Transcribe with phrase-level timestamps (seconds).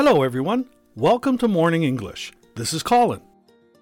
[0.00, 0.66] Hello, everyone.
[0.94, 2.32] Welcome to Morning English.
[2.54, 3.20] This is Colin.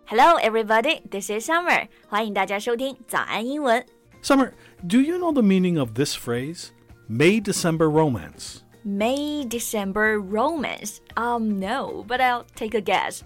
[0.07, 1.01] Hello, everybody.
[1.11, 1.89] This is Summer.
[2.09, 3.85] 欢迎大家收听早安英文。
[4.23, 4.53] Summer,
[4.87, 6.71] do you know the meaning of this phrase?
[7.09, 8.61] May December romance.
[8.85, 10.99] May December romance.
[11.17, 13.21] Um, no, but I'll take a guess.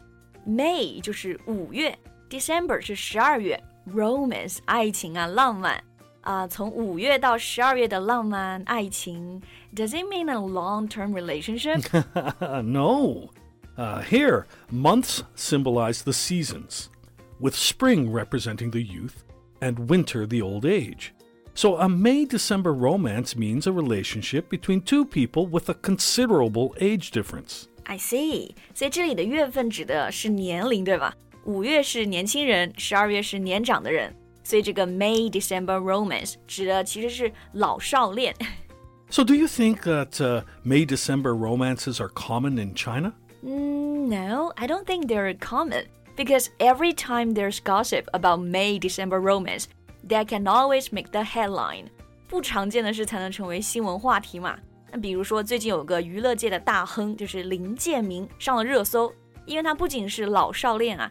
[0.46, 1.96] May 就是五月，
[2.30, 3.62] December 是十二月，
[3.92, 5.82] romance 爱情啊，浪漫
[6.22, 9.40] 啊，从五月到十二月的浪漫爱情，
[9.74, 11.82] Does it mean a long-term relationship?
[12.62, 13.30] no.
[13.76, 16.88] Uh, here, months symbolize the seasons,
[17.40, 19.22] with spring representing the youth
[19.60, 21.12] and winter the old age.
[21.54, 27.10] So, a May December romance means a relationship between two people with a considerable age
[27.10, 27.68] difference.
[27.84, 28.50] I see.
[28.74, 31.14] 所以这里的月份指的是年龄，对吧？
[31.44, 34.14] 五月是年轻人，十二月是年长的人。
[34.42, 38.34] 所以这个 May December romance 指的其实是老少恋。
[39.10, 43.12] So, do you think that uh, May December romances are common in China?
[43.42, 45.84] Mm, no, I don't think they're common
[46.16, 49.64] because every time there's gossip about May December romance,
[50.06, 51.86] that can always make the headline.
[52.28, 54.58] 不常见的事才能成为新闻话题嘛。
[54.90, 59.10] 那比如说，最近有个娱乐界的大亨，就是林建明上了热搜，
[59.46, 61.10] 因为他不仅是老少恋啊，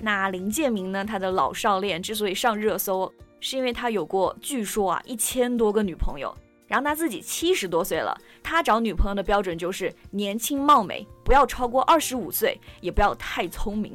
[0.00, 1.04] 那林建明呢？
[1.04, 6.34] 他的老少恋之所以上热搜，是因为他有过据说啊一千多个女朋友。
[6.66, 13.92] 然后他自己七十多岁了，他找女朋友的标准就是年轻貌美，不要超过二十五岁，也不要太聪明。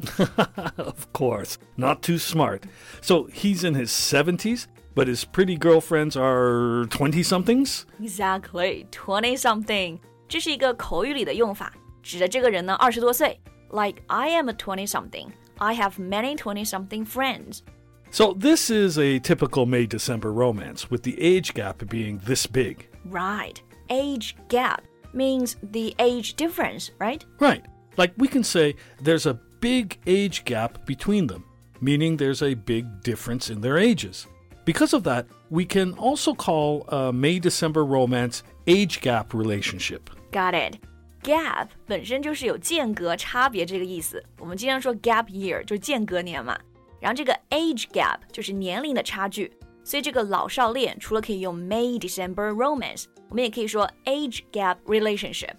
[0.76, 2.64] of course, not too smart.
[3.02, 7.84] So, he's in his seventies, but his pretty girlfriends are twenty somethings.
[8.02, 11.72] Exactly, twenty something，这是一个口语里的用法，
[12.04, 13.40] 指的这个人呢二十多岁。
[13.70, 15.28] Like I am a twenty something,
[15.60, 17.64] I have many twenty something friends.
[18.12, 22.88] So, this is a typical May December romance, with the age gap being this big.
[23.06, 24.84] Right, age gap
[25.14, 27.26] means the age difference, right?
[27.40, 27.66] Right.
[27.98, 31.46] Like we can say there's a big age gap between them,
[31.82, 34.28] meaning there's a big difference in their ages.
[34.66, 40.10] Because of that, we can also call a May December romance age gap relationship.
[40.32, 40.78] Got it.
[41.26, 44.24] Gap 本身就是有间隔、差别这个意思。
[44.38, 46.56] 我们经常说 gap year 就是间隔年嘛。
[47.00, 49.52] 然后这个 age gap 就是年龄的差距。
[49.84, 55.56] 所以这个老少恋除了可以用 May December romance，我们也可以说 age gap relationship。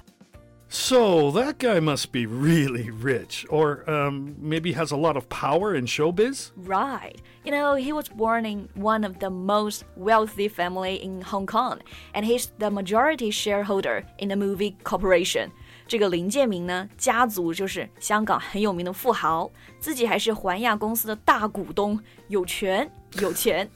[0.74, 5.76] So that guy must be really rich, or um, maybe has a lot of power
[5.76, 6.52] in showbiz?
[6.56, 7.18] Right.
[7.44, 11.80] You know, he was born in one of the most wealthy family in Hong Kong,
[12.14, 15.52] and he's the majority shareholder in the movie corporation.
[15.88, 22.90] 这个林建明呢，家族就是香港很有名的富豪，自己还是环亚公司的大股东，有权
[23.20, 23.70] 有钱。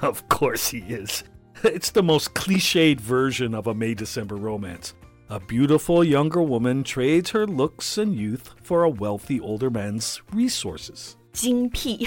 [0.00, 1.22] Of course he is.
[1.62, 4.92] It's the most cliched version of a May December romance.
[5.28, 11.14] A beautiful younger woman trades her looks and youth for a wealthy older man's resources.
[11.32, 12.06] 精辟，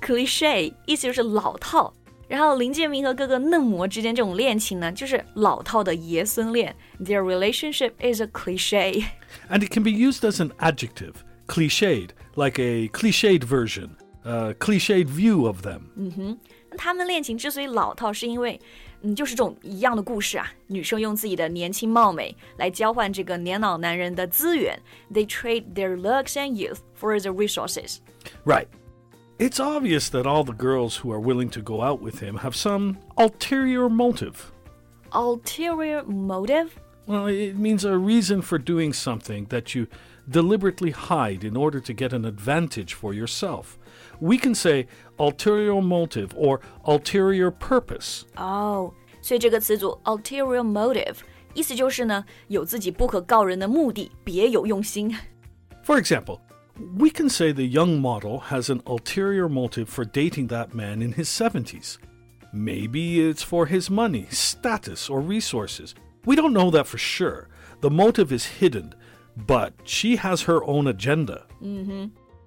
[0.00, 1.92] cliche 意思就是老套。
[2.26, 6.74] 然后林建明和哥哥嫩模之间这种恋情呢，就是老套的爷孙恋。
[7.00, 9.04] Their relationship is a cliche.
[9.48, 11.14] And it can be used as an adjective,
[11.46, 13.90] cliched, like a cliched version,
[14.24, 16.38] a cliched view of them.
[16.76, 18.60] 他们恋情之所以老套，是因为，
[19.04, 20.46] 嗯，就是这种一样的故事啊。
[20.66, 24.78] 女生用自己的年轻貌美来交换这个年老男人的资源，
[25.12, 27.98] They trade their looks and youth for the resources.
[28.44, 28.66] Right.
[29.38, 32.54] It's obvious that all the girls who are willing to go out with him have
[32.54, 34.52] some ulterior motive.
[35.12, 36.78] Ulterior motive?
[37.06, 39.86] Well, it means a reason for doing something that you
[40.28, 43.78] deliberately hide in order to get an advantage for yourself.
[44.20, 44.86] We can say
[45.18, 48.26] ulterior motive or ulterior purpose.
[48.36, 48.92] 哦、
[49.24, 51.16] 所以这个词组 ulterior motive
[51.54, 55.14] 意思就是呢，有自己不可告人的目的，别有用心。
[55.84, 56.38] For example,
[56.96, 61.12] we can say the young model has an ulterior motive for dating that man in
[61.12, 61.96] his 70s.
[62.52, 65.94] Maybe it's for his money, status, or resources.
[66.24, 67.48] We don't know that for sure.
[67.80, 68.92] The motive is hidden,
[69.46, 71.42] but she has her own agenda.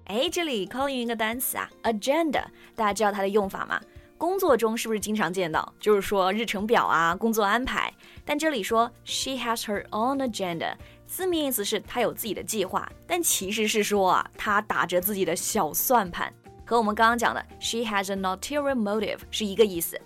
[0.06, 2.44] 哎，这里 Colin 用一个单词啊，agenda，
[2.74, 3.80] 大家知道它的用法吗？
[4.18, 5.74] 工作中是不是经常见到？
[5.78, 7.92] 就是说日程表啊，工作安排。
[8.24, 10.74] 但这里说 she has her own agenda，
[11.06, 16.32] 字面意思是他有自己的计划，但其实是说啊，他打着自己的小算盘，
[16.64, 20.00] 和我们刚刚讲的 she has an ulterior motive 是一个意思。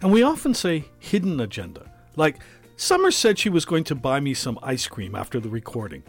[0.00, 1.82] And we often say hidden agenda.
[2.16, 2.40] Like,
[2.76, 6.02] Summer said she was going to buy me some ice cream after the recording.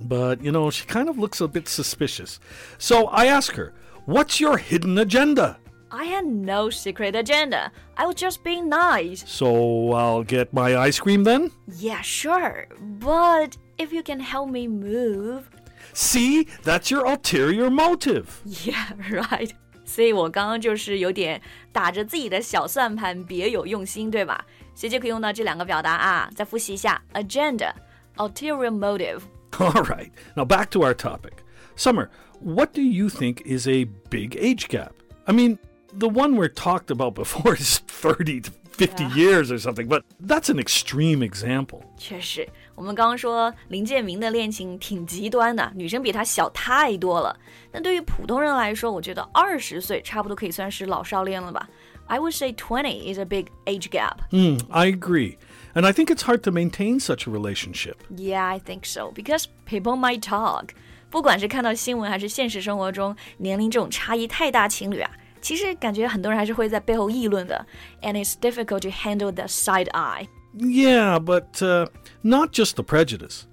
[0.00, 2.40] But, you know, she kind of looks a bit suspicious.
[2.78, 3.72] So I ask her,
[4.06, 5.58] What's your hidden agenda?
[5.94, 7.72] I had no secret agenda.
[7.96, 9.24] I was just being nice.
[9.26, 11.50] So I'll get my ice cream then?
[11.66, 12.68] Yeah, sure.
[13.00, 15.50] But if you can help me move.
[15.92, 18.26] See, that's your ulterior motive.
[18.44, 19.50] Yeah, right.
[19.84, 24.44] 所以我刚刚就是有点打着自己的小算盘，别有用心，对吧？
[24.76, 26.30] 所以就可以用到这两个表达啊。
[26.36, 30.10] 再复习一下：agenda、ulterior motive。All right.
[30.36, 31.42] Now back to our topic.
[31.76, 32.08] Summer,
[32.40, 34.92] what do you think is a big age gap?
[35.26, 35.58] I mean,
[35.98, 39.14] the one we're talked about before is 30 to 50 Yeah.
[39.14, 41.80] years or something, but that's an extreme example.
[41.98, 47.36] 确实，我们刚刚说林建明的恋情挺极端的，女生比他小太多了。
[47.72, 51.68] 那对于普通人来说，我觉得二十岁差不多可以算是老少恋了吧。
[52.06, 54.16] I would say twenty is a big age gap.
[54.30, 55.36] Hmm, I agree.
[55.74, 57.96] And I think it's hard to maintain such a relationship.
[58.16, 60.70] Yeah, I think so because people might talk.
[61.10, 65.10] 不管是看到新闻还是现实生活中，年龄这种差异太大，情侣啊，
[65.44, 67.66] 其实感觉很多人还是会在背后议论的。
[68.02, 70.28] And it's difficult to handle the side eye.
[70.54, 71.86] Yeah, but uh,
[72.22, 73.44] not just the prejudice.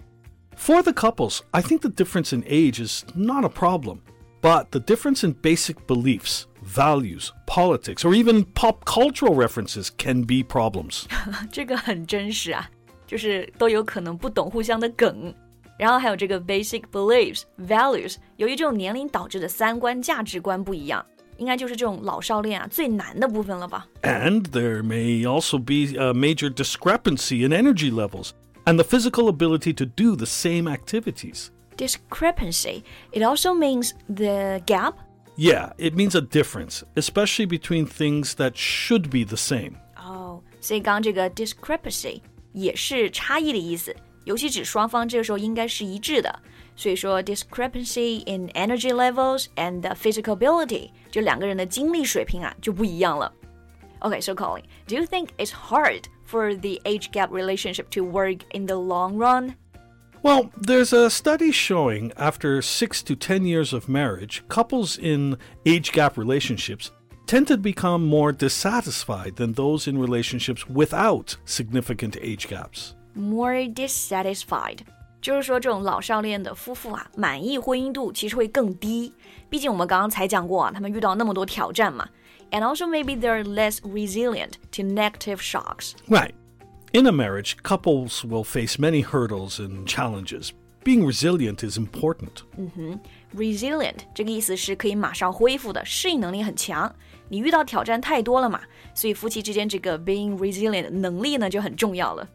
[0.56, 4.00] For the couples, I think the difference in age is not a problem,
[4.42, 10.44] but the difference in basic beliefs, values, politics, or even pop cultural references can be
[10.44, 11.06] problems.
[11.52, 12.68] 这个很真实啊，
[13.06, 15.32] 就是都有可能不懂互相的梗。
[15.78, 21.06] 然后还有这个 basic beliefs values，由于这种年龄导致的三观价值观不一样，
[21.38, 23.88] 应该就是这种老少恋啊最难的部分了吧？
[24.02, 28.32] And there may also be a major discrepancy in energy levels
[28.66, 31.50] and the physical ability to do the same activities.
[31.78, 32.84] Discrepancy.
[33.12, 34.96] It also means the gap.
[35.36, 39.74] Yeah, it means a difference, especially between things that should be the same.
[39.96, 42.22] 哦，所以刚刚这个 discrepancy
[42.54, 46.40] 也是差异的意思，尤其指双方这个时候应该是一致的。
[46.76, 53.32] 所以说 discrepancy in energy levels and the physical ability，就两个人的精力水平啊就不一样了。
[54.02, 58.68] Okay, so Colin, do you think it's hard for the age gap relationship to work in
[58.68, 59.56] the long run?
[60.22, 65.92] Well, there's a study showing after 6 to 10 years of marriage, couples in age
[65.92, 66.92] gap relationships
[67.28, 72.96] tend to become more dissatisfied than those in relationships without significant age gaps.
[73.16, 74.86] More dissatisfied，
[75.22, 79.12] 就是说这种老少恋的夫妇啊，满意婚姻度其实会更低。
[79.50, 82.08] 毕竟我们刚刚才讲过啊，他们遇到那么多挑战嘛。
[82.52, 85.94] And also maybe they're less resilient to negative shocks.
[86.08, 86.32] Right.
[86.94, 90.52] In a marriage, couples will face many hurdles and challenges.
[90.86, 92.44] Being resilient is important.
[93.36, 96.96] Resilient 这个意思是可以马上恢复的，适应能力很强。
[97.28, 98.62] 你遇到挑战太多了嘛，
[98.96, 102.26] 所以夫妻之间这个 being resilient 能力呢就很重要了。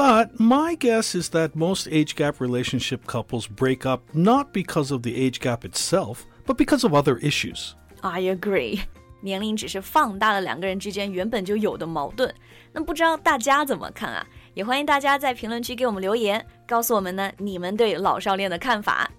[0.00, 5.02] But my guess is that most age gap relationship couples break up not because of
[5.02, 7.72] the age gap itself, but because of other issues.
[8.02, 8.80] I agree，
[9.22, 12.32] 年龄只是放大了两个人之间原本就有的矛盾。
[12.72, 14.26] 那不知道大家怎么看啊？
[14.52, 19.10] 也欢迎大家在评论区给我们留言，告诉我们呢你们对老少恋的看法。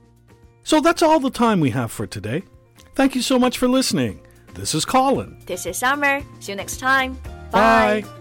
[0.63, 2.43] So that's all the time we have for today.
[2.93, 4.19] Thank you so much for listening.
[4.53, 5.37] This is Colin.
[5.45, 6.21] This is Summer.
[6.39, 7.15] See you next time.
[7.51, 8.20] Bye.